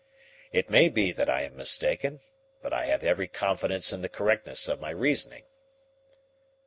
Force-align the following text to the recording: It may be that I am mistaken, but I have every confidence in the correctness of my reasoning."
It 0.51 0.67
may 0.67 0.89
be 0.89 1.11
that 1.11 1.29
I 1.29 1.43
am 1.43 1.55
mistaken, 1.55 2.21
but 2.63 2.73
I 2.73 2.85
have 2.85 3.03
every 3.03 3.27
confidence 3.27 3.93
in 3.93 4.01
the 4.01 4.09
correctness 4.09 4.67
of 4.67 4.79
my 4.79 4.89
reasoning." 4.89 5.43